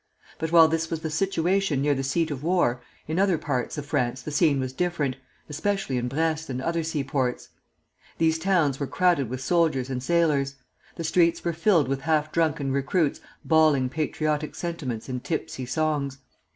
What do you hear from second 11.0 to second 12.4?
streets were filled with half